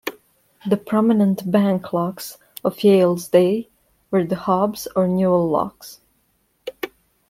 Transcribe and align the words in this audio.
The 0.67 0.77
prominent 0.77 1.51
bank 1.51 1.93
locks 1.93 2.39
of 2.63 2.83
Yale's 2.83 3.27
day 3.27 3.69
were 4.09 4.23
the 4.23 4.35
Hobbs 4.35 4.87
or 4.95 5.07
Newell 5.07 5.47
locks. 5.47 5.99